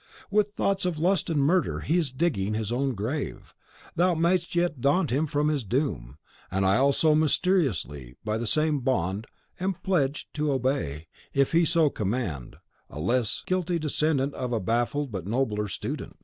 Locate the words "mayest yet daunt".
4.15-5.11